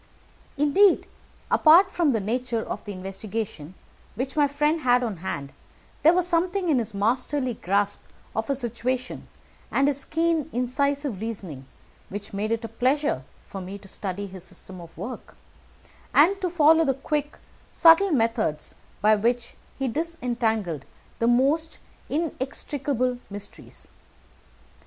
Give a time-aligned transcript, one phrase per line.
[0.57, 1.05] Indeed,
[1.51, 3.75] apart from the nature of the investigation
[4.15, 5.53] which my friend had on hand,
[6.01, 7.99] there was something in his masterly grasp
[8.35, 9.27] of a situation,
[9.69, 11.67] and his keen, incisive reasoning,
[12.09, 15.35] which made it a pleasure to me to study his system of work,
[16.15, 17.37] and to follow the quick
[17.69, 18.73] subtle methods
[19.03, 20.83] by which he disentangled
[21.19, 21.77] the most
[22.09, 23.91] inextricable mysteries.